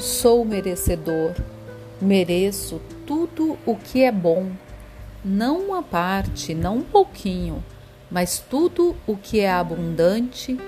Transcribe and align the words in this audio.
Sou 0.00 0.46
merecedor, 0.46 1.34
mereço 2.00 2.80
tudo 3.06 3.58
o 3.66 3.76
que 3.76 4.02
é 4.02 4.10
bom, 4.10 4.50
não 5.22 5.58
uma 5.58 5.82
parte, 5.82 6.54
não 6.54 6.78
um 6.78 6.82
pouquinho, 6.82 7.62
mas 8.10 8.38
tudo 8.38 8.96
o 9.06 9.14
que 9.14 9.40
é 9.40 9.50
abundante, 9.50 10.58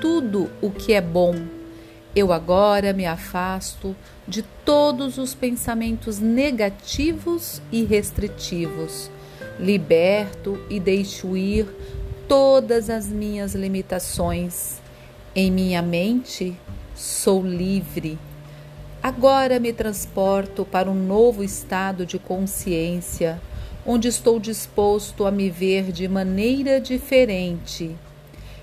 tudo 0.00 0.48
o 0.62 0.70
que 0.70 0.92
é 0.92 1.00
bom. 1.00 1.34
Eu 2.14 2.32
agora 2.32 2.92
me 2.92 3.04
afasto 3.04 3.96
de 4.26 4.42
todos 4.64 5.18
os 5.18 5.34
pensamentos 5.34 6.20
negativos 6.20 7.60
e 7.72 7.82
restritivos, 7.82 9.10
liberto 9.58 10.64
e 10.70 10.78
deixo 10.78 11.36
ir 11.36 11.66
todas 12.28 12.88
as 12.88 13.08
minhas 13.08 13.52
limitações. 13.52 14.80
Em 15.34 15.50
minha 15.50 15.82
mente, 15.82 16.56
sou 16.94 17.42
livre. 17.42 18.16
Agora 19.06 19.60
me 19.60 19.72
transporto 19.72 20.64
para 20.64 20.90
um 20.90 20.94
novo 20.94 21.44
estado 21.44 22.04
de 22.04 22.18
consciência, 22.18 23.40
onde 23.86 24.08
estou 24.08 24.40
disposto 24.40 25.24
a 25.24 25.30
me 25.30 25.48
ver 25.48 25.92
de 25.92 26.08
maneira 26.08 26.80
diferente. 26.80 27.94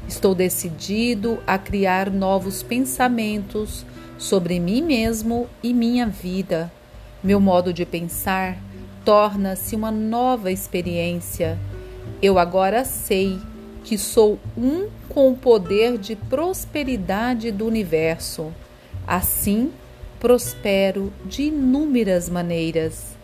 Estou 0.05 0.35
decidido 0.35 1.41
a 1.47 1.57
criar 1.57 2.11
novos 2.11 2.61
pensamentos 2.61 3.85
sobre 4.17 4.59
mim 4.59 4.81
mesmo 4.81 5.47
e 5.63 5.73
minha 5.73 6.07
vida. 6.07 6.69
Meu 7.23 7.39
modo 7.39 7.71
de 7.71 7.85
pensar 7.85 8.57
torna-se 9.05 9.77
uma 9.77 9.91
nova 9.91 10.51
experiência. 10.51 11.57
Eu 12.21 12.37
agora 12.37 12.83
sei 12.83 13.39
que 13.81 13.97
sou 13.97 14.37
um 14.57 14.89
com 15.07 15.31
o 15.31 15.37
poder 15.37 15.97
de 15.97 16.17
prosperidade 16.17 17.49
do 17.49 17.65
universo. 17.65 18.51
Assim, 19.07 19.71
prospero 20.23 21.11
de 21.25 21.43
inúmeras 21.43 22.29
maneiras. 22.29 23.17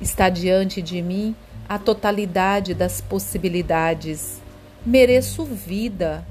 Está 0.00 0.28
diante 0.28 0.82
de 0.82 1.00
mim 1.00 1.32
a 1.68 1.78
totalidade 1.78 2.74
das 2.74 3.00
possibilidades. 3.00 4.40
Mereço 4.84 5.44
vida, 5.44 6.26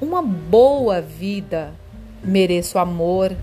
uma 0.00 0.22
boa 0.22 1.00
vida. 1.00 1.72
Mereço 2.22 2.78
amor, 2.78 3.36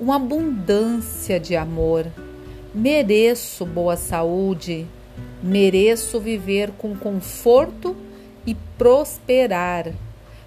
uma 0.00 0.16
abundância 0.16 1.38
de 1.38 1.54
amor. 1.54 2.06
Mereço 2.74 3.66
boa 3.66 3.98
saúde. 3.98 4.86
Mereço 5.42 6.18
viver 6.18 6.70
com 6.78 6.96
conforto 6.96 7.94
e 8.46 8.54
prosperar. 8.78 9.92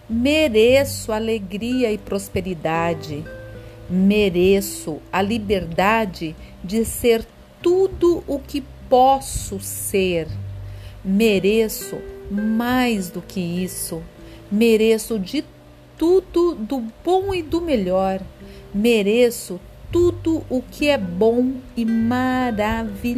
Mereço 0.09 1.11
alegria 1.11 1.91
e 1.91 1.99
prosperidade. 1.99 3.23
Mereço 3.89 4.99
a 5.11 5.21
liberdade 5.21 6.35
de 6.63 6.85
ser 6.85 7.25
tudo 7.61 8.23
o 8.27 8.37
que 8.39 8.63
posso 8.87 9.59
ser. 9.59 10.27
Mereço 11.03 11.97
mais 12.29 13.09
do 13.09 13.21
que 13.21 13.39
isso. 13.39 14.03
Mereço 14.51 15.17
de 15.17 15.43
tudo 15.97 16.53
do 16.55 16.83
bom 17.03 17.33
e 17.33 17.41
do 17.41 17.59
melhor. 17.59 18.21
Mereço 18.73 19.59
tudo 19.91 20.43
o 20.49 20.61
que 20.61 20.87
é 20.87 20.97
bom 20.97 21.53
e 21.75 21.83
maravilhoso. 21.83 23.13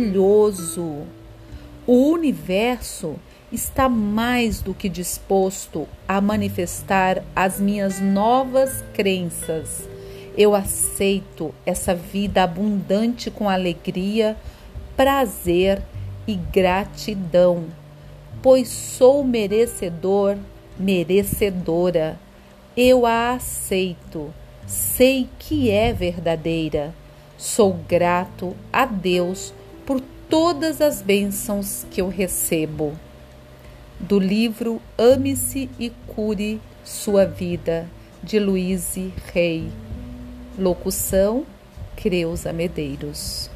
O 1.85 2.11
universo 2.11 3.15
está 3.51 3.89
mais 3.89 4.61
do 4.61 4.73
que 4.73 4.87
disposto 4.87 5.85
a 6.07 6.21
manifestar 6.21 7.23
as 7.35 7.59
minhas 7.59 7.99
novas 7.99 8.81
crenças. 8.93 9.90
Eu 10.37 10.55
aceito 10.55 11.53
essa 11.65 11.93
vida 11.93 12.43
abundante 12.43 13.29
com 13.29 13.49
alegria, 13.49 14.37
prazer 14.95 15.81
e 16.27 16.35
gratidão, 16.35 17.65
pois 18.41 18.69
sou 18.69 19.23
merecedor, 19.23 20.37
merecedora. 20.79 22.17
Eu 22.75 23.05
a 23.05 23.33
aceito, 23.33 24.33
sei 24.65 25.27
que 25.37 25.69
é 25.69 25.91
verdadeira. 25.91 26.93
Sou 27.37 27.73
grato 27.87 28.55
a 28.71 28.85
Deus 28.85 29.53
por 29.85 29.99
todas 30.29 30.79
as 30.79 31.01
bênçãos 31.01 31.85
que 31.91 31.99
eu 31.99 32.07
recebo 32.07 32.93
do 34.01 34.17
livro 34.17 34.81
Ame-se 34.97 35.69
e 35.79 35.91
Cure 36.07 36.59
Sua 36.83 37.25
Vida, 37.25 37.87
de 38.23 38.39
Luíse 38.39 39.13
Rei. 39.31 39.69
Locução: 40.57 41.45
Creuza 41.95 42.51
Medeiros. 42.51 43.50